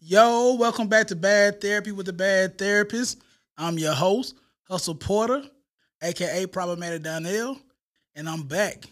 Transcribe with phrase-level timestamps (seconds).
[0.00, 3.20] Yo, welcome back to Bad Therapy with the Bad Therapist.
[3.56, 4.36] I'm your host,
[4.68, 5.42] Hustle Porter,
[6.00, 7.58] aka Problematic Donnell,
[8.14, 8.84] and I'm back.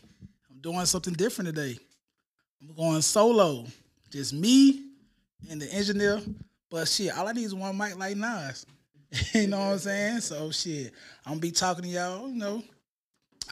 [0.51, 1.79] I'm doing something different today.
[2.61, 3.67] I'm going solo,
[4.11, 4.83] just me
[5.49, 6.21] and the engineer.
[6.73, 8.67] But shit, all I need is one mic like Nas.
[9.33, 10.21] you know what I'm saying?
[10.23, 10.93] So shit,
[11.25, 12.29] I'm gonna be talking to y'all.
[12.29, 12.65] You know,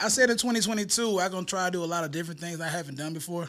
[0.02, 2.68] I said in 2022 I'm gonna try to do a lot of different things I
[2.68, 3.48] haven't done before,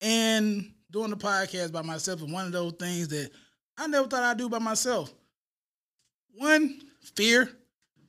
[0.00, 3.30] and doing the podcast by myself is one of those things that
[3.78, 5.12] I never thought I'd do by myself.
[6.34, 6.80] One,
[7.14, 7.50] fear,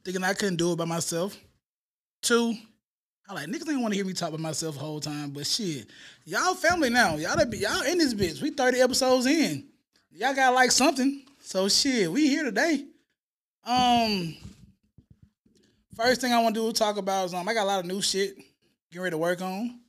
[0.03, 1.37] thinking I couldn't do it by myself.
[2.21, 2.55] Two,
[3.29, 5.45] I like niggas ain't want to hear me talk by myself the whole time, but
[5.45, 5.87] shit,
[6.25, 7.15] y'all family now.
[7.15, 8.41] Y'all be y'all in this bitch.
[8.41, 9.67] We 30 episodes in.
[10.11, 11.23] Y'all gotta like something.
[11.41, 12.85] So shit, we here today.
[13.65, 14.35] Um
[15.95, 17.79] first thing I want to do is talk about is um I got a lot
[17.79, 18.35] of new shit
[18.91, 19.79] getting ready to work on.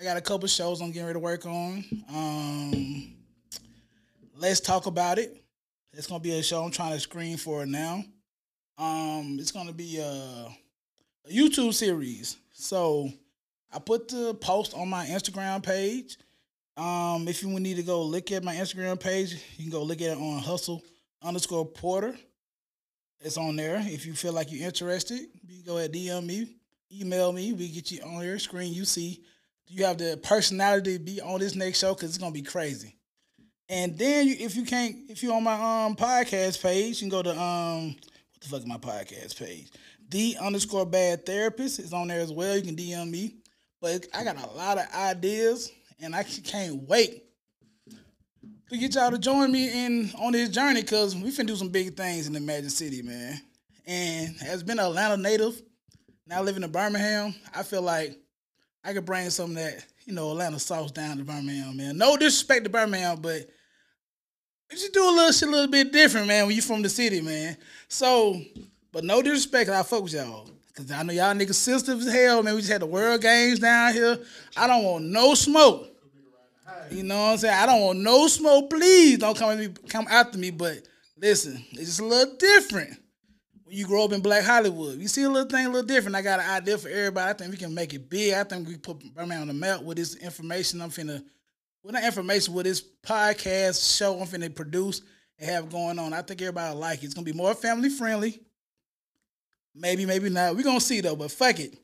[0.00, 1.84] I got a couple shows I'm getting ready to work on.
[2.12, 3.14] Um,
[4.36, 5.40] let's talk about it.
[5.92, 8.02] It's gonna be a show I'm trying to screen for now.
[8.76, 10.48] Um, it's gonna be a,
[11.26, 12.36] a YouTube series.
[12.50, 13.08] So
[13.72, 16.18] I put the post on my Instagram page.
[16.76, 20.00] Um, if you need to go look at my Instagram page, you can go look
[20.00, 20.82] at it on hustle
[21.22, 22.16] underscore porter.
[23.20, 23.80] It's on there.
[23.80, 26.48] If you feel like you're interested, you can go ahead DM me,
[26.92, 27.52] email me.
[27.52, 28.74] We get you on your screen.
[28.74, 29.22] You see
[29.68, 32.96] you have the personality to be on this next show because it's gonna be crazy.
[33.68, 37.08] And then you, if you can't, if you're on my um podcast page, you can
[37.08, 39.70] go to um what the fuck is my podcast page?
[40.10, 42.56] The underscore bad therapist is on there as well.
[42.56, 43.36] You can DM me.
[43.80, 47.24] But I got a lot of ideas and I can't wait
[48.70, 51.68] to get y'all to join me in on this journey because we finna do some
[51.68, 53.40] big things in the Magic City, man.
[53.86, 55.60] And has been an Atlanta native,
[56.26, 58.18] now living in Birmingham, I feel like
[58.84, 61.96] I could bring some that, you know, Atlanta sauce down to Birmingham, man.
[61.96, 63.48] No disrespect to Birmingham, but
[64.70, 67.20] you do a little shit a little bit different, man, when you from the city,
[67.20, 67.56] man.
[67.88, 68.40] So,
[68.92, 70.50] but no disrespect, I fuck with y'all.
[70.76, 72.54] Cause I know y'all niggas sensitive as hell, man.
[72.54, 74.18] We just had the world games down here.
[74.56, 75.86] I don't want no smoke.
[76.90, 77.54] You know what I'm saying?
[77.54, 78.70] I don't want no smoke.
[78.70, 80.50] Please don't come at me, come after me.
[80.50, 80.82] But
[81.16, 82.98] listen, it's just a little different
[83.68, 84.98] you grow up in Black Hollywood.
[84.98, 86.16] You see a little thing a little different.
[86.16, 87.30] I got an idea for everybody.
[87.30, 88.34] I think we can make it big.
[88.34, 91.24] I think we put Birmingham on the map with this information I'm finna,
[91.82, 95.00] with that information with this podcast show I'm finna produce
[95.38, 96.12] and have going on.
[96.12, 97.06] I think everybody like it.
[97.06, 98.40] It's gonna be more family friendly.
[99.74, 100.54] Maybe, maybe not.
[100.54, 101.76] we gonna see though, but fuck it.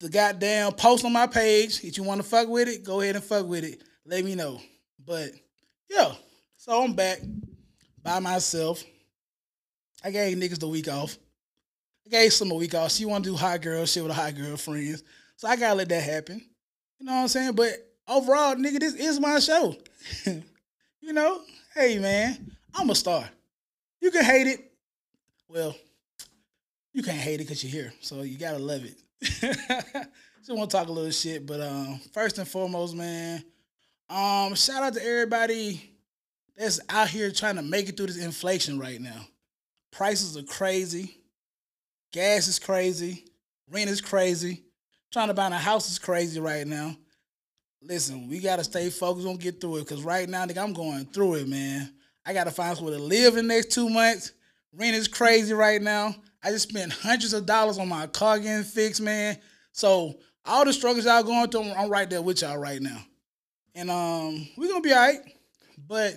[0.00, 1.82] The goddamn post on my page.
[1.84, 3.82] If you wanna fuck with it, go ahead and fuck with it.
[4.04, 4.60] Let me know.
[5.04, 5.30] But
[5.88, 6.12] yeah,
[6.56, 7.20] so I'm back
[8.02, 8.82] by myself.
[10.02, 11.16] I gave niggas the week off.
[12.06, 12.92] I gave some a week off.
[12.92, 15.02] She want to do hot girl shit with a hot girl friends.
[15.36, 16.40] So I gotta let that happen.
[16.98, 17.52] You know what I'm saying?
[17.52, 17.72] But
[18.06, 19.76] overall, nigga, this is my show.
[21.00, 21.42] you know?
[21.74, 23.28] Hey man, I'm a star.
[24.00, 24.72] You can hate it.
[25.48, 25.76] Well,
[26.92, 27.92] you can't hate it because you're here.
[28.00, 28.96] So you gotta love it.
[30.48, 31.46] Just want to talk a little shit.
[31.46, 33.44] But um, first and foremost, man,
[34.08, 35.92] um, shout out to everybody
[36.56, 39.26] that's out here trying to make it through this inflation right now.
[39.92, 41.18] Prices are crazy.
[42.12, 43.24] Gas is crazy.
[43.70, 44.64] Rent is crazy.
[45.12, 46.96] Trying to buy a house is crazy right now.
[47.82, 49.86] Listen, we gotta stay focused on get through it.
[49.86, 51.92] Cause right now, nigga, I'm going through it, man.
[52.26, 54.32] I gotta find somewhere to live in the next two months.
[54.72, 56.14] Rent is crazy right now.
[56.42, 59.38] I just spent hundreds of dollars on my car getting fixed, man.
[59.72, 63.00] So all the struggles y'all going through, I'm right there with y'all right now.
[63.74, 65.20] And um, we're gonna be all right.
[65.86, 66.16] But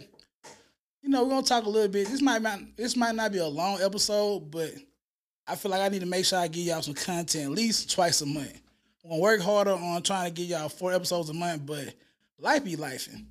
[1.01, 2.07] you know, we're gonna talk a little bit.
[2.07, 4.71] This might not this might not be a long episode, but
[5.47, 7.91] I feel like I need to make sure I give y'all some content at least
[7.91, 8.61] twice a month.
[9.03, 11.93] I'm gonna work harder on trying to give y'all four episodes a month, but
[12.37, 13.25] life be lifing.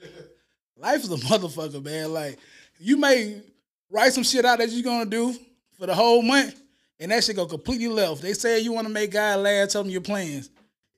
[0.76, 2.12] life is a motherfucker, man.
[2.12, 2.38] Like
[2.78, 3.42] you may
[3.90, 5.34] write some shit out that you're gonna do
[5.78, 6.60] for the whole month,
[7.00, 8.22] and that shit go completely left.
[8.22, 10.50] They say you want to make God laugh, tell them your plans.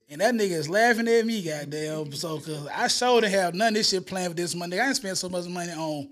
[0.09, 2.13] And that nigga is laughing at me, goddamn.
[2.13, 4.79] So, cause I sure to have none of this shit planned for this money.
[4.79, 6.11] I ain't spent so much money on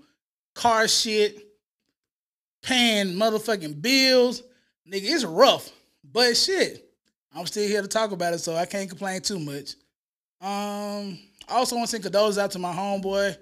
[0.55, 1.37] car shit,
[2.61, 4.41] paying motherfucking bills.
[4.87, 5.71] Nigga, it's rough.
[6.03, 6.89] But shit,
[7.35, 9.75] I'm still here to talk about it, so I can't complain too much.
[10.41, 13.37] Um, I also want to send condolences out to my homeboy,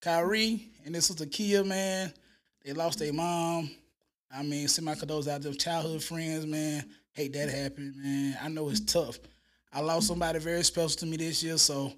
[0.00, 2.12] Kyrie, and this sister Kia, man.
[2.64, 3.70] They lost their mom.
[4.34, 6.84] I mean, send my condolences out to childhood friends, man.
[7.12, 8.38] Hate that happened, man.
[8.42, 9.18] I know it's tough.
[9.72, 11.58] I lost somebody very special to me this year.
[11.58, 11.92] So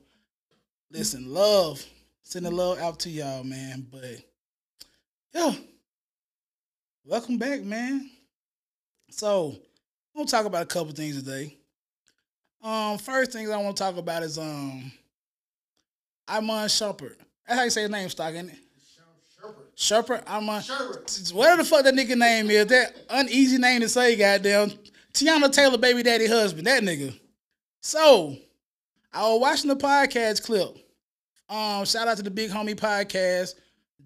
[0.91, 1.85] listen, love,
[2.23, 3.87] sending love out to y'all, man.
[3.91, 4.19] But
[5.33, 5.55] yeah,
[7.05, 8.11] welcome back, man.
[9.11, 9.55] So
[10.15, 11.57] I'm gonna talk about a couple things today.
[12.63, 14.93] Um, first things I want to talk about is um
[16.29, 17.17] Iman Shumpert.
[17.47, 18.59] That's how you say his name, Stock, isn't it?
[19.77, 19.77] Sherbert.
[19.77, 20.23] Sherper.
[20.27, 20.61] I'm a.
[20.61, 21.33] Sherbert.
[21.33, 24.73] Whatever the fuck that nigga name is, that uneasy name to say, goddamn.
[25.13, 27.19] Teyana Taylor, baby daddy husband, that nigga.
[27.81, 28.37] So,
[29.13, 30.77] I was watching the podcast clip.
[31.49, 33.55] Um, shout out to the Big Homie Podcast,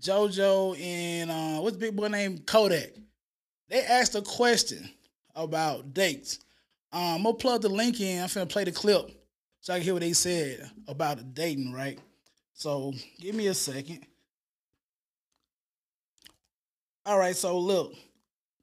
[0.01, 2.91] JoJo and uh, what's big boy named Kodak.
[3.69, 4.89] They asked a question
[5.35, 6.39] about dates.
[6.93, 8.23] Um, I'm gonna plug the link in.
[8.23, 9.11] I'm finna play the clip
[9.61, 11.99] so I can hear what they said about dating, right?
[12.53, 14.07] So give me a second.
[17.05, 17.93] All right, so look,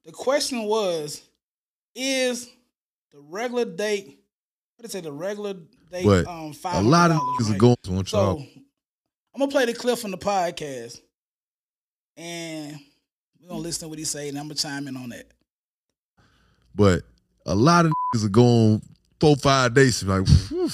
[0.06, 1.22] the question was,
[1.94, 2.48] is
[3.12, 4.21] the regular date?
[4.82, 5.08] What did it say?
[5.08, 5.54] The regular
[5.92, 6.04] date?
[6.04, 8.46] But um, A lot of $500, niggas are going to want So y'all.
[9.32, 10.98] I'm gonna play the clip from the podcast,
[12.16, 12.76] and
[13.40, 15.26] we're gonna listen to what he say, and I'm gonna chime in on that.
[16.74, 17.02] But
[17.46, 18.82] a lot of niggas are going
[19.20, 20.02] four, five days.
[20.02, 20.70] Like, whew, let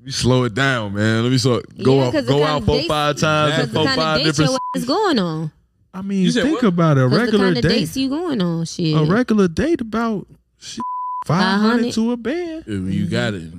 [0.00, 1.22] me slow it down, man.
[1.22, 3.62] Let me so go Yeah, out, 'cause the go out four, dates- five times, Because
[3.64, 4.50] and the four, kind five different.
[4.50, 5.52] your ass going on.
[5.94, 6.64] I mean, think what?
[6.64, 7.68] about a Because the regular kind of date.
[7.68, 8.96] dates you going on, shit.
[8.96, 10.26] A regular date about
[10.58, 10.82] shit,
[11.26, 12.60] five hundred to a band.
[12.60, 13.10] If you mm-hmm.
[13.10, 13.52] got it.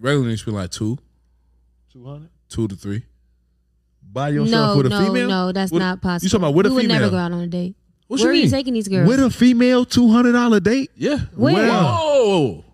[0.00, 0.96] Regular niggas spend like two,
[1.92, 3.02] Two hundred two to three.
[4.02, 5.28] by yourself no, with a no, female.
[5.28, 6.26] no, that's With- not possible.
[6.26, 6.82] You talking about with a female?
[6.82, 7.76] we would never go out on a date.
[8.06, 8.50] What Where you are you mean?
[8.50, 9.06] taking these girls?
[9.06, 10.90] With a female, two hundred dollar date.
[10.96, 11.18] Yeah.
[11.34, 11.54] Where?
[11.54, 11.68] Where?
[11.68, 12.64] Whoa.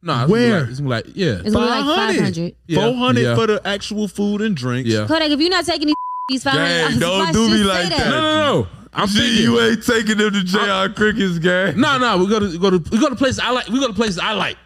[0.00, 0.64] Nah, it's Where?
[0.64, 1.32] Gonna be like, it's gonna be like yeah.
[1.44, 2.56] It's gonna be like 500.
[2.66, 3.34] Yeah, Four hundred yeah.
[3.34, 4.88] for the actual food and drinks.
[4.88, 5.06] Yeah.
[5.06, 5.96] Kodak, if you're not taking these,
[6.30, 8.10] these 500 Gang, don't do me say like that.
[8.10, 8.68] No, no, no.
[8.94, 9.42] I'm Gee, thinking.
[9.42, 10.88] you ain't taking them to J.R.
[10.88, 11.80] Cricket's game.
[11.80, 13.68] No, no, we go to go to we go to places I like.
[13.68, 14.56] We go to places I like.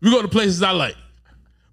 [0.00, 0.96] We go to places I like.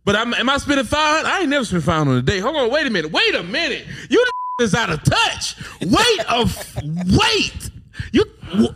[0.06, 1.30] But I'm, am I spending five hundred?
[1.30, 2.40] I ain't never spent five hundred on a date.
[2.40, 3.86] Hold on, wait a minute, wait a minute.
[4.10, 4.26] You
[4.62, 5.56] is out of touch.
[5.82, 7.70] Wait a f- wait.
[8.12, 8.26] You.
[8.52, 8.74] w-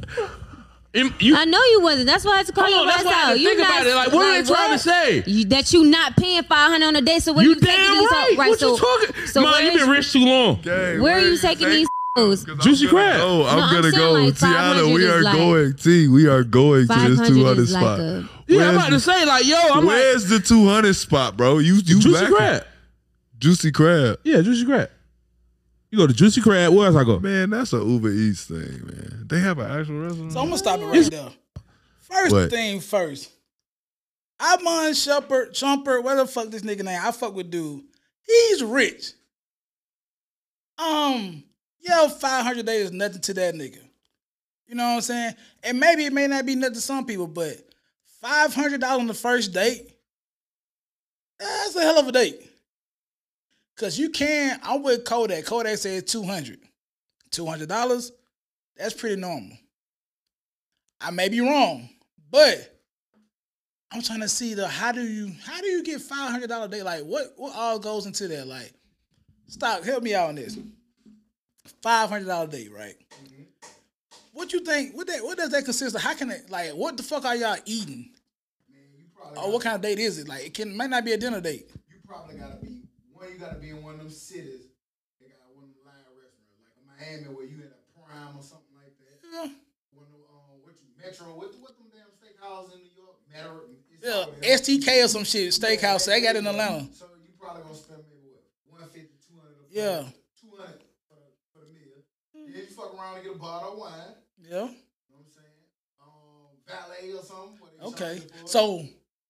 [1.19, 2.05] you I know you wasn't.
[2.05, 3.33] That's why I had to call Hold your on, that's ass why I had out.
[3.33, 3.95] to You think not, about it.
[3.95, 5.23] Like, what are they trying to say?
[5.25, 7.23] You, that you not paying 500 on a date.
[7.23, 8.27] So where you you, taking damn these right.
[8.29, 8.37] hoes?
[8.37, 8.49] Right.
[8.49, 9.25] what so, you talking?
[9.25, 10.61] so Man, you been rich too long.
[10.61, 11.87] Gang, where are you taking these hoes?
[11.87, 13.17] 'Cause I'm Juicy gonna crab.
[13.17, 13.45] Go.
[13.47, 14.11] I'm No, I'm gonna saying go.
[14.13, 15.73] like Teyana, 500 we is are like- going.
[15.73, 17.99] T, we are going to this 500 two hundred like spot.
[17.99, 20.93] a- Yeah, I'm Where's- about to say like, yo, I'm like Where's the two hundred
[20.95, 21.57] spot, bro?
[21.57, 22.35] You you Juicy lacking.
[22.35, 22.63] Crab.
[23.39, 24.19] Juicy crab.
[24.23, 24.89] Yeah, Juicy Crab.
[25.91, 26.73] You go to Juicy Crab.
[26.73, 27.19] Where else I go?
[27.19, 29.25] Man, that's a Uber Eats thing, man.
[29.27, 30.31] They have an actual restaurant.
[30.33, 31.29] So I'm gonna stop it right there.
[32.01, 32.49] First What?
[32.51, 33.31] thing first.
[34.39, 36.99] Iman Shumpert, Chumpert, whatever the fuck this nigga name.
[37.03, 37.83] I fuck with dude.
[38.25, 39.11] He's rich.
[40.77, 41.43] Um,
[41.83, 43.79] yo, 500 days is nothing to that nigga.
[44.67, 45.35] You know what I'm saying?
[45.63, 47.57] And maybe it may not be nothing to some people, but
[48.23, 49.91] $500 on the first date,
[51.39, 52.49] that's a hell of a date.
[53.77, 55.45] Cause you can, I'm with Kodak.
[55.45, 56.59] Kodak said 200.
[57.31, 58.11] $200,
[58.77, 59.57] that's pretty normal.
[61.01, 61.89] I may be wrong,
[62.31, 62.73] but
[63.91, 66.67] I'm trying to see the how do you how do you get five hundred dollar
[66.67, 66.81] day?
[66.81, 68.47] Like what what all goes into that?
[68.47, 68.73] Like,
[69.47, 70.57] stop, help me out on this.
[71.81, 72.95] Five hundred dollar a day, right?
[74.33, 74.95] What you think?
[74.95, 76.01] What that what does that consist of?
[76.01, 78.09] How can it like what the fuck are y'all eating?
[78.67, 78.75] You
[79.37, 80.27] Or what kind of date is it?
[80.27, 81.69] Like it can might not be a dinner date.
[81.89, 82.81] you probably gotta be
[83.13, 83.31] one.
[83.31, 84.67] You gotta be in one of them cities.
[85.21, 88.35] They got one of them line restaurants, like in Miami, where you in a prime
[88.35, 89.23] or something like that.
[89.23, 89.47] Yeah.
[89.95, 91.31] One of um, what you Metro?
[91.31, 93.15] What what them damn steakhouse in New York?
[93.31, 93.71] Metro.
[94.03, 94.57] Yeah.
[94.59, 96.07] STK or some shit, steakhouse.
[96.07, 96.91] They got in Atlanta.
[96.91, 98.35] So you probably gonna spend maybe
[98.67, 100.11] what 150, 200 a Yeah
[100.43, 102.03] 200 for the, for the meal.
[102.53, 103.91] Then you fuck around and get a bottle of wine.
[104.39, 104.49] Yeah.
[104.49, 104.69] You know
[105.09, 105.47] what I'm saying?
[106.01, 107.67] Um, valet or something.
[107.83, 108.19] Okay.
[108.19, 108.49] charge you for it.
[108.49, 108.85] So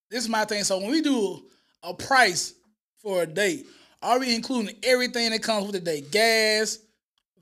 [0.10, 0.64] this is my thing.
[0.64, 1.44] So when we do
[1.84, 2.54] a price
[3.02, 3.66] for a date,
[4.02, 6.12] are we including everything that comes with the date?
[6.12, 6.80] Gas,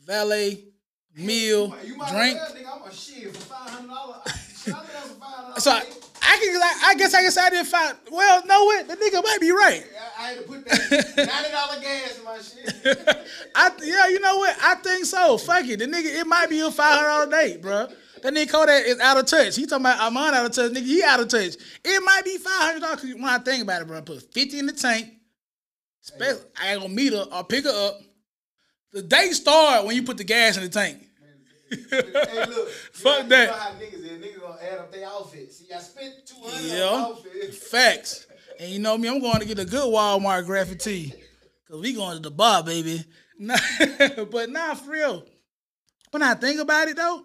[0.05, 0.63] valet,
[1.15, 2.37] meal, You might- you might drink.
[2.39, 4.21] Nigga, I'm a shit for five hundred dollars.
[4.27, 5.57] I think that's a five hundred.
[5.61, 5.83] So I,
[6.31, 8.87] I can like I guess I say I didn't find well, no what?
[8.87, 9.85] The nigga might be right.
[10.17, 13.27] I, I had to put that ninety dollar gas in my shit.
[13.55, 14.55] I yeah, you know what?
[14.61, 15.37] I think so.
[15.37, 15.79] Fuck it.
[15.79, 17.87] The nigga, it might be a five hundred dollar date, bro.
[18.21, 19.57] That nigga Kodak is out of touch.
[19.57, 20.71] He talking about I'm on out of touch.
[20.71, 21.55] Nigga, he out of touch.
[21.83, 23.97] It might be five hundred dollars when I think about it, bro.
[23.97, 25.11] I put fifty in the tank.
[25.99, 27.99] Spe- I ain't gonna meet her or pick her up.
[28.93, 31.07] The date start when you put the gas in the tank.
[31.71, 32.69] Hey, look.
[32.93, 33.41] Fuck you know, that.
[33.41, 34.25] You know how niggas is.
[34.25, 35.51] Niggas gonna add up their outfit.
[35.51, 36.83] See, I spent two hundred Yeah.
[36.85, 37.55] on the outfit.
[37.55, 38.27] Facts.
[38.59, 41.13] And you know me, I'm going to get a good Walmart graphic tee.
[41.67, 43.03] Cause we going to the bar, baby.
[43.43, 43.55] Nah,
[44.29, 45.25] but nah, for real.
[46.11, 47.23] When I think about it though,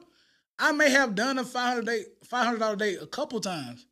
[0.59, 3.85] I may have done a five hundred date, five hundred dollar date a couple times.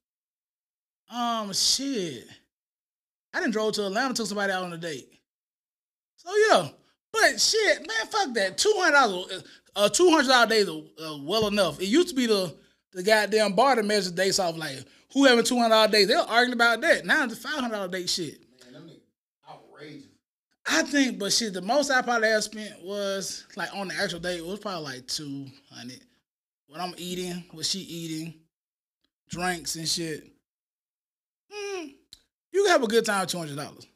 [1.11, 2.25] Um, shit.
[3.35, 5.07] I didn't drove to Atlanta, took somebody out on a date.
[6.17, 6.69] So yeah,
[7.15, 8.59] but shit, man, fuck that.
[8.59, 9.45] Two hundred dollars,
[9.77, 11.81] uh, two hundred dollar days are uh, well enough.
[11.81, 12.55] It used to be the
[12.93, 14.77] the goddamn bar that measures dates off like
[15.13, 16.09] who having two hundred dollar days.
[16.09, 17.07] They're arguing about that.
[17.07, 18.41] Now it's five hundred dollar date shit.
[18.65, 18.91] Man, them
[19.49, 20.09] outrageous.
[20.67, 24.21] I think, but shit, the most I probably have spent was like on the actual
[24.21, 26.01] date it was probably like two hundred.
[26.67, 28.35] What I'm eating, what she eating,
[29.29, 30.25] drinks and shit.
[31.53, 31.95] Mm,
[32.53, 33.87] you can have a good time with two hundred dollars.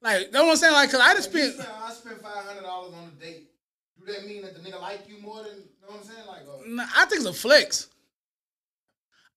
[0.00, 0.22] What that mean?
[0.22, 0.72] Like, that's what I'm saying.
[0.74, 1.54] Like, cause I just spent.
[1.56, 3.50] say, I spent five hundred dollars on a date.
[3.98, 6.26] Do that mean that the nigga like you more than you know what I'm saying?
[6.26, 7.88] Like, uh, Nah, I think it's a flex.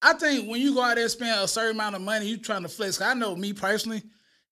[0.01, 2.37] I think when you go out there and spend a certain amount of money, you
[2.37, 2.97] trying to flex.
[2.97, 4.01] 'Cause I know me personally,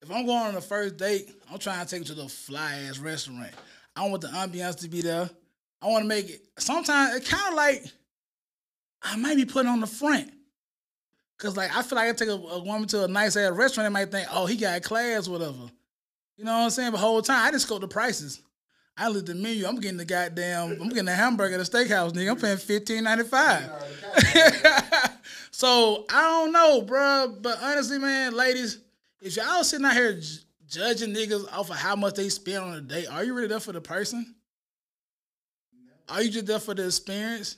[0.02, 2.74] if I'm going on a first date, I'm trying to take you to the fly
[2.88, 3.52] ass restaurant.
[3.96, 5.30] I want the ambiance to be there.
[5.82, 6.42] I want to make it.
[6.58, 7.84] Sometimes it kind of like
[9.02, 10.32] I might be putting on the front.
[11.38, 13.86] Cause like I feel like I take a, a woman to a nice ass restaurant,
[13.86, 15.72] they might think, oh, he got class, whatever.
[16.40, 16.94] You know what I'm saying?
[16.94, 18.40] The whole time I just go the prices.
[18.96, 19.68] I look at the menu.
[19.68, 20.82] I'm getting the goddamn.
[20.82, 22.32] I'm getting a hamburger at a steakhouse, nigga.
[22.32, 23.70] I'm paying fifteen ninety five.
[25.52, 27.42] so I don't know, bruh.
[27.42, 28.80] But honestly, man, ladies,
[29.22, 32.74] if y'all sitting out here j- judging niggas off of how much they spend on
[32.74, 34.34] a date, are you really there for the person?
[36.08, 37.58] Are you just there for the experience?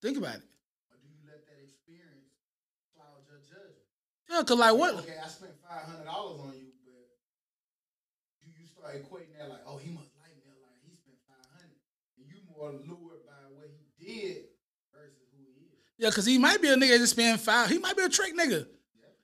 [0.00, 0.42] Think about it.
[0.42, 2.30] or do you let that experience
[2.94, 3.74] cloud your judgment?
[4.30, 4.94] Yeah, cause like what?
[5.02, 6.63] Okay, I spent five hundred dollars on you, but you you
[8.94, 10.72] start equating that like, oh, he must like me a lot.
[10.82, 11.76] He spent five hundred,
[12.18, 14.36] and you more lured by what he did
[14.92, 15.78] versus who he is.
[15.98, 17.70] Yeah, cause he might be a nigga that just spend five.
[17.70, 18.66] He might be a trick nigga.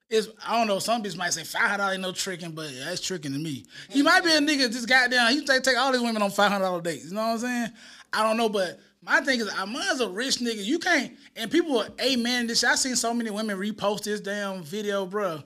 [0.08, 0.80] It's I don't know.
[0.80, 3.38] Some bitches might say five hundred dollars ain't no tricking, but yeah, that's tricking to
[3.38, 3.64] me.
[3.90, 5.32] He might be a nigga just goddamn.
[5.32, 7.06] He take take all these women on five hundred dollar dates.
[7.06, 7.68] You know what I'm saying?
[8.12, 10.64] I don't know, but my thing is, I'm as a rich nigga.
[10.64, 11.12] You can't.
[11.36, 12.64] And people are amen this.
[12.64, 15.44] I seen so many women repost this damn video, bro.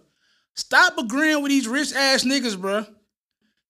[0.55, 2.89] Stop agreeing with these rich ass niggas, bruh.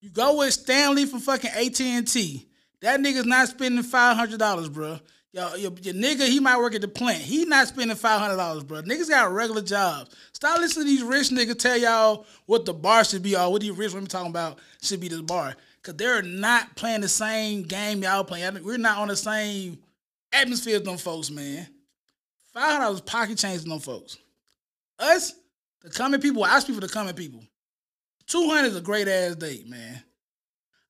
[0.05, 2.47] You go with Stanley from fucking AT and T.
[2.83, 4.99] That nigga's not spending five hundred dollars, bro.
[5.33, 7.23] Yo, your, your nigga, he might work at the plant.
[7.23, 8.83] He not spending five hundred dollars, bro.
[8.83, 10.15] Niggas got regular jobs.
[10.35, 13.63] Stop listening to these rich niggas tell y'all what the bar should be or what
[13.63, 15.57] these rich women talking about should be the bar.
[15.83, 18.63] Cause they're not playing the same game y'all playing.
[18.63, 19.79] We're not on the same
[20.35, 21.67] atmosphere as them folks, man.
[22.53, 24.19] Five hundred dollars pocket change to them folks.
[24.99, 25.33] Us,
[25.81, 27.43] the coming people, I ask people the coming people.
[28.27, 30.03] Two hundred is a great ass date, man.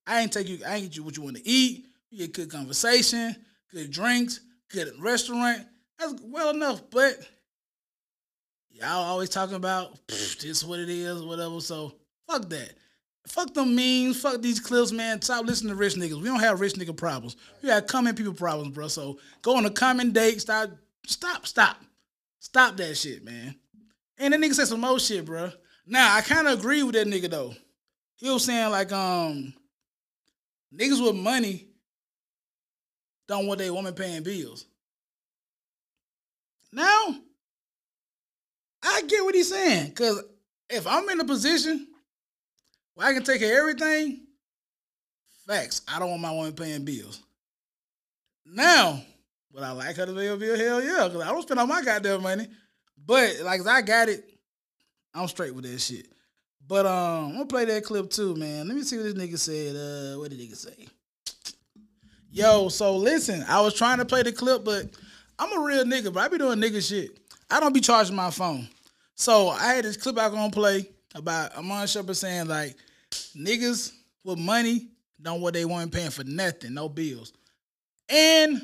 [0.07, 0.59] I ain't take you.
[0.65, 1.85] I ain't get you what you want to eat.
[2.09, 3.35] You get good conversation,
[3.71, 4.39] good drinks,
[4.71, 5.65] good restaurant.
[5.99, 6.81] That's well enough.
[6.89, 7.17] But
[8.69, 11.59] y'all always talking about "Pfft, this is what it is, whatever.
[11.59, 11.95] So
[12.29, 12.73] fuck that.
[13.27, 14.21] Fuck them memes.
[14.21, 15.21] Fuck these clips, man.
[15.21, 16.21] Stop listening to rich niggas.
[16.21, 17.35] We don't have rich nigga problems.
[17.61, 18.87] We got common people problems, bro.
[18.87, 20.41] So go on a common date.
[20.41, 20.69] Stop.
[21.07, 21.47] Stop.
[21.47, 21.77] Stop.
[22.39, 23.55] Stop that shit, man.
[24.19, 25.51] And that nigga said some more shit, bro.
[25.85, 27.53] Now I kind of agree with that nigga though.
[28.17, 29.53] He was saying like, um,
[30.73, 31.67] niggas with money
[33.27, 34.65] don't want their woman paying bills.
[36.71, 37.15] Now,
[38.83, 39.93] I get what he's saying.
[39.93, 40.23] Cause
[40.69, 41.87] if I'm in a position
[42.93, 44.27] where I can take care of everything,
[45.47, 47.21] facts, I don't want my woman paying bills.
[48.45, 49.01] Now,
[49.51, 50.57] would I like her to pay a bill?
[50.57, 52.47] Hell yeah, because I don't spend all my goddamn money.
[53.05, 54.23] But like I got it,
[55.15, 56.07] I'm straight with that shit.
[56.67, 58.67] But um, I'm gonna play that clip too, man.
[58.67, 59.75] Let me see what this nigga said.
[59.75, 60.87] Uh, what did nigga say?
[62.31, 64.87] Yo, so listen, I was trying to play the clip, but
[65.39, 67.17] I'm a real nigga, but I be doing nigga shit.
[67.49, 68.67] I don't be charging my phone.
[69.15, 72.75] So I had this clip I gonna play about Amon Shepard saying like
[73.37, 73.93] niggas
[74.23, 74.89] with money
[75.21, 77.31] don't what they want paying for nothing, no bills.
[78.09, 78.61] And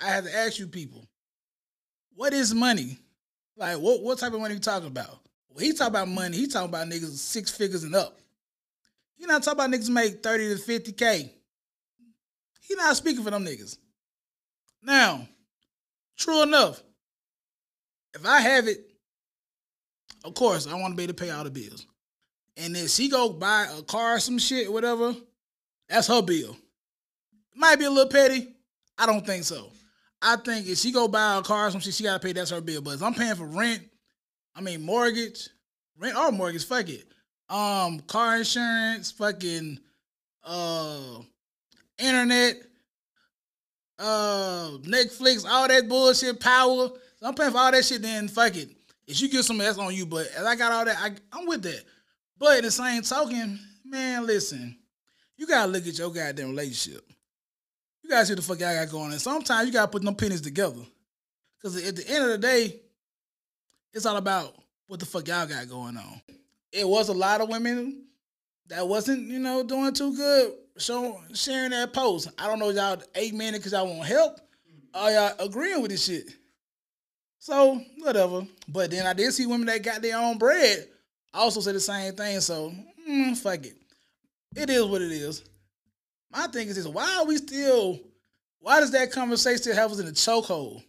[0.00, 1.06] I have to ask you people,
[2.14, 2.98] what is money?
[3.56, 5.20] Like what what type of money you talking about?
[5.58, 8.18] He talk about money, he talking about niggas six figures and up.
[9.16, 11.32] He not talking about niggas make 30 to 50 K.
[12.60, 13.78] He not speaking for them niggas.
[14.82, 15.26] Now,
[16.16, 16.82] true enough,
[18.14, 18.80] if I have it,
[20.24, 21.86] of course I want to be able to pay all the bills.
[22.56, 25.14] And if she go buy a car or some shit, whatever,
[25.88, 26.56] that's her bill.
[27.54, 28.48] Might be a little petty.
[28.98, 29.70] I don't think so.
[30.22, 32.50] I think if she go buy a car or some shit, she gotta pay that's
[32.50, 32.80] her bill.
[32.80, 33.82] But if I'm paying for rent,
[34.56, 35.48] I mean mortgage,
[35.98, 37.04] rent or mortgage, fuck it.
[37.48, 39.78] Um, car insurance, fucking
[40.42, 41.18] uh
[41.98, 42.56] internet,
[43.98, 46.88] uh Netflix, all that bullshit, power.
[47.22, 48.70] I'm paying for all that shit, then fuck it.
[49.06, 51.46] If you get some that's on you, but if I got all that, I, I'm
[51.46, 51.84] with that.
[52.38, 54.76] But in the same token, man, listen,
[55.36, 57.04] you gotta look at your goddamn relationship.
[58.02, 59.18] You gotta see the fuck y'all got going on.
[59.18, 60.80] Sometimes you gotta put them pennies together.
[61.62, 62.80] Cause at the end of the day,
[63.96, 64.54] it's all about
[64.86, 66.20] what the fuck y'all got going on.
[66.70, 68.04] It was a lot of women
[68.68, 72.28] that wasn't, you know, doing too good showing sharing that post.
[72.38, 74.38] I don't know y'all eight minutes because y'all want help
[74.94, 76.28] or y'all agreeing with this shit.
[77.38, 78.46] So, whatever.
[78.68, 80.88] But then I did see women that got their own bread
[81.32, 82.40] also said the same thing.
[82.40, 82.74] So,
[83.08, 83.76] mm, fuck it.
[84.54, 85.42] It is what it is.
[86.30, 87.98] My thing is this: Why are we still?
[88.58, 90.82] Why does that conversation still have us in a chokehold?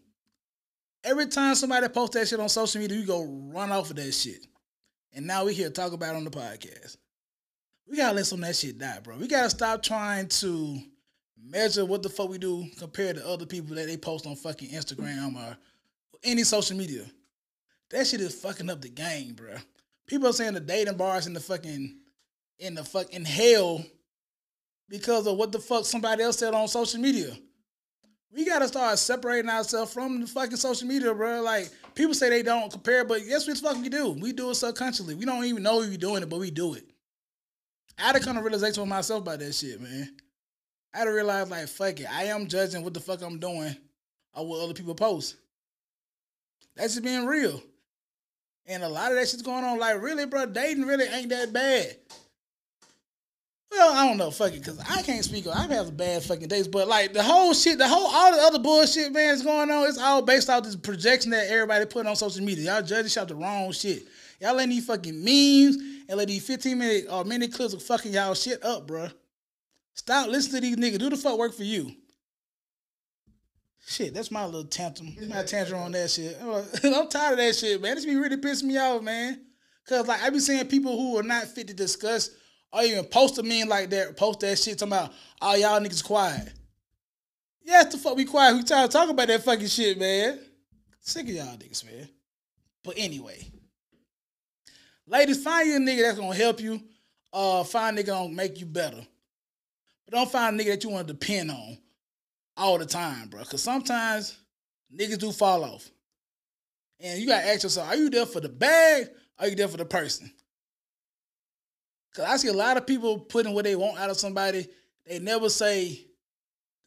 [1.08, 3.24] Every time somebody posts that shit on social media, you go
[3.54, 4.46] run off of that shit.
[5.14, 6.98] And now we here talk about it on the podcast.
[7.90, 9.16] We gotta let some of that shit die, bro.
[9.16, 10.78] We gotta stop trying to
[11.42, 14.68] measure what the fuck we do compared to other people that they post on fucking
[14.68, 15.56] Instagram or
[16.26, 17.06] any social media.
[17.90, 19.56] That shit is fucking up the game, bro.
[20.08, 22.00] People are saying the dating bars in the fucking
[22.60, 23.82] in the fucking hell
[24.90, 27.34] because of what the fuck somebody else said on social media.
[28.38, 31.42] We gotta start separating ourselves from the fucking social media, bro.
[31.42, 34.12] Like people say they don't compare, but yes, we fucking do.
[34.12, 35.16] We do it subconsciously.
[35.16, 36.86] We don't even know we're doing it, but we do it.
[37.98, 40.16] I had to come to realization with myself about that shit, man.
[40.94, 43.76] I had to realize, like, fuck it, I am judging what the fuck I'm doing
[44.36, 45.36] or what other people post.
[46.76, 47.60] That's just being real.
[48.68, 49.80] And a lot of that shit's going on.
[49.80, 51.96] Like, really, bro, dating really ain't that bad.
[53.70, 55.46] Well, I don't know, fuck it, cause I can't speak.
[55.48, 58.42] I've had some bad fucking days, but like the whole shit, the whole all the
[58.42, 59.88] other bullshit, man, is going on.
[59.88, 62.74] It's all based off this projection that everybody put on social media.
[62.74, 64.08] Y'all judging shot the wrong shit.
[64.40, 68.14] Y'all letting these fucking memes and let these 15 minute or minute clips of fucking
[68.14, 69.12] y'all shit up, bruh.
[69.94, 71.00] Stop listening to these niggas.
[71.00, 71.92] Do the fuck work for you.
[73.86, 75.16] Shit, that's my little tantrum.
[75.30, 76.38] My tantrum on that shit.
[76.84, 77.96] I'm tired of that shit, man.
[77.96, 79.42] This be really pissing me off, man.
[79.88, 82.30] Cause like I be seeing people who are not fit to discuss
[82.72, 85.80] or even post a meme like that, post that shit talking about all oh, y'all
[85.80, 86.54] niggas quiet.
[87.64, 88.56] Yes, the fuck we quiet.
[88.56, 90.40] We trying to talk about that fucking shit, man.
[91.02, 92.08] Sick of y'all niggas, man.
[92.84, 93.52] But anyway.
[95.06, 96.82] Ladies, find you a nigga that's gonna help you.
[97.32, 99.06] Uh find a nigga gonna make you better.
[100.06, 101.78] But don't find a nigga that you want to depend on
[102.56, 103.44] all the time, bro.
[103.44, 104.38] Cause sometimes
[104.94, 105.90] niggas do fall off.
[107.00, 109.08] And you gotta ask yourself, are you there for the bag?
[109.40, 110.32] Or are you there for the person?
[112.18, 114.68] Cause I see a lot of people putting what they want out of somebody.
[115.06, 116.04] They never say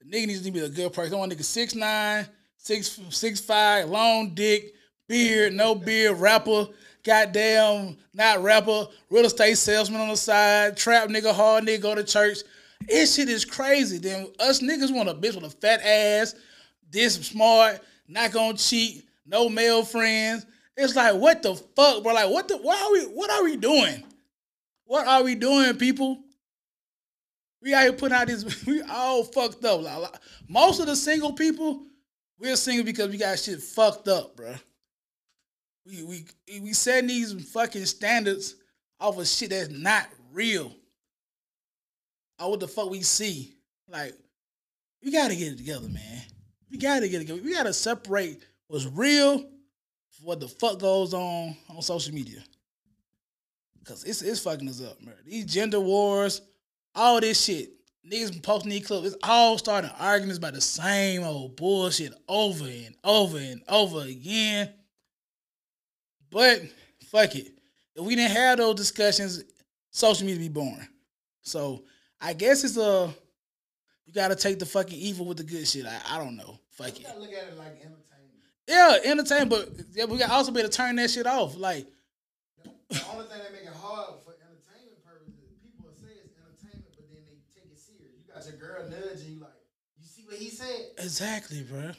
[0.01, 1.15] the nigga needs to be a good person.
[1.15, 4.75] I want nigga six nine, six six five, long dick,
[5.07, 6.67] beard, no beard, rapper,
[7.05, 12.03] goddamn, not rapper, real estate salesman on the side, trap nigga, hard nigga, go to
[12.03, 12.39] church.
[12.89, 13.99] This shit is crazy.
[13.99, 16.35] Then us niggas want a bitch with a fat ass,
[16.91, 20.45] this smart, not gonna cheat, no male friends.
[20.77, 22.15] It's like what the fuck, bro?
[22.15, 24.03] Like what the what are we what are we doing?
[24.91, 26.19] What are we doing, people?
[27.63, 28.67] We out here putting out this.
[28.67, 30.21] We all fucked up.
[30.49, 31.85] Most of the single people,
[32.41, 34.53] we're single because we got shit fucked up, bro.
[35.87, 36.27] We we
[36.61, 38.57] we setting these fucking standards
[38.99, 40.75] off of shit that's not real.
[42.41, 43.55] Or what the fuck we see.
[43.87, 44.15] Like,
[45.05, 46.23] we gotta get it together, man.
[46.69, 47.43] We gotta get it together.
[47.45, 52.43] We gotta separate what's real from what the fuck goes on on social media.
[53.91, 55.15] Cause it's it's fucking us up, man.
[55.27, 56.43] These gender wars,
[56.95, 57.71] all this shit.
[58.09, 62.95] Niggas posting these clips, it's all starting arguments about the same old bullshit over and
[63.03, 64.73] over and over again.
[66.31, 66.63] But
[67.11, 67.53] fuck it.
[67.97, 69.43] If we didn't have those discussions,
[69.91, 70.87] social media be boring.
[71.43, 71.83] So
[72.21, 73.13] I guess it's a
[74.07, 75.85] you gotta take the fucking evil with the good shit.
[75.85, 76.61] I, I don't know.
[76.71, 77.09] Fuck You it.
[77.09, 77.99] gotta look at it like entertainment.
[78.69, 81.57] Yeah, entertain, but yeah, we gotta also be able to turn that shit off.
[81.57, 81.87] Like
[82.91, 86.91] The only thing that make it hard for entertainment purposes, people will say it's entertainment,
[86.95, 88.15] but then they take it serious.
[88.19, 89.55] You got your girl nudging you like,
[89.99, 90.87] you see what he said?
[90.99, 91.91] Exactly, bro.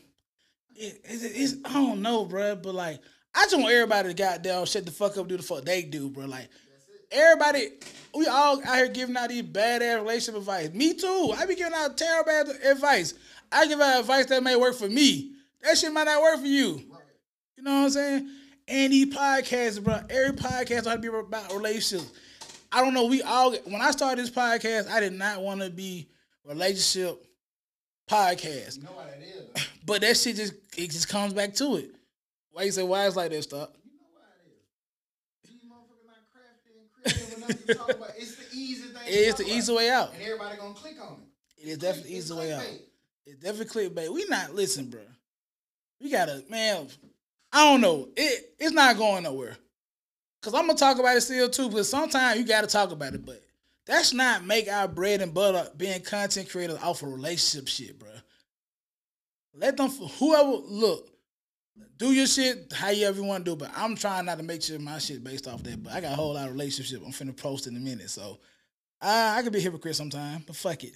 [0.75, 2.99] It, it, it's I don't know, bro, but like
[3.35, 6.09] I just want everybody to goddamn shut the fuck up, do the fuck they do,
[6.09, 6.25] bro.
[6.25, 6.49] Like
[7.11, 7.69] everybody,
[8.15, 10.73] we all out here giving out these badass relationship advice.
[10.73, 11.33] Me too.
[11.37, 13.13] I be giving out terrible ad- advice.
[13.51, 15.33] I give out advice that may work for me.
[15.61, 16.83] That shit might not work for you.
[17.57, 18.29] You know what I'm saying?
[18.67, 19.99] And these podcasts, bro.
[20.09, 22.11] Every podcast ought to be about relationships.
[22.71, 23.05] I don't know.
[23.05, 26.07] We all when I started this podcast, I did not want to be
[26.45, 27.23] relationship
[28.11, 28.77] podcast.
[28.77, 29.67] You know why that is.
[29.85, 31.91] But that shit just it just comes back to it.
[32.51, 33.69] Why you say why it's like that stuff?
[33.83, 35.51] You know why it is.
[35.51, 38.11] These motherfuckers not crafty and creative enough talk about.
[38.17, 39.01] It's the easy thing.
[39.07, 40.13] It's the easy way out.
[40.13, 41.63] And everybody gonna click on it.
[41.63, 42.63] It is definitely easy way out.
[43.25, 44.13] It's definitely clickbait.
[44.13, 45.01] We not listen, bro.
[45.99, 46.87] We gotta man.
[47.51, 48.09] I don't know.
[48.15, 49.57] It it's not going nowhere.
[50.41, 51.69] Cause I'm gonna talk about it still too.
[51.69, 53.25] But sometimes you gotta talk about it.
[53.25, 53.41] But
[53.91, 58.07] that's not make our bread and butter being content creators off of relationship shit, bro.
[59.53, 61.09] Let them whoever look.
[61.97, 64.63] Do your shit how you ever want to do, but I'm trying not to make
[64.63, 65.83] sure my shit based off that.
[65.83, 68.39] But I got a whole lot of relationship I'm finna post in a minute, so
[69.01, 70.95] I, I could be a hypocrite sometime, but fuck it.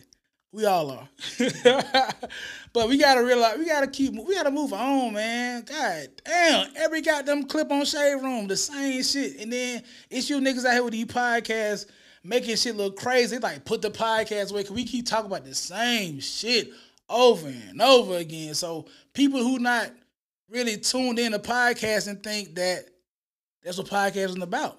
[0.54, 1.10] We all are.
[2.72, 5.66] but we gotta realize we gotta keep we gotta move on, man.
[5.66, 6.70] God damn.
[6.78, 9.42] Every goddamn clip on Shade Room, the same shit.
[9.42, 11.88] And then it's you niggas out here with these podcasts
[12.26, 13.38] making shit look crazy.
[13.38, 16.72] Like put the podcast away because we keep talking about the same shit
[17.10, 18.54] over and over again.
[18.56, 19.92] So people who not
[20.50, 22.86] really tuned in to podcast and think that
[23.64, 24.78] that's what podcasting about.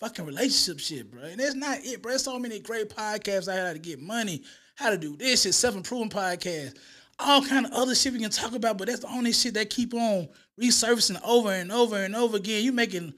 [0.00, 1.22] Fucking relationship shit, bro.
[1.22, 2.10] And that's not it, bro.
[2.10, 4.42] There's so many great podcasts out here to get money,
[4.74, 6.76] how to do this shit, self-improving podcast,
[7.18, 9.70] all kind of other shit we can talk about, but that's the only shit that
[9.70, 10.28] keep on
[10.60, 12.64] resurfacing over and over and over again.
[12.64, 13.14] You making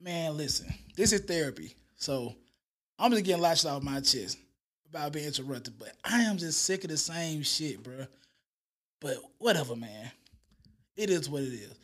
[0.00, 1.74] man, listen, this is therapy.
[1.96, 2.36] So
[2.98, 4.38] I'm just getting lashed off my chest
[4.88, 8.06] about being interrupted, but I am just sick of the same shit, bro.
[9.00, 10.10] But whatever, man.
[10.96, 11.74] It is what it is.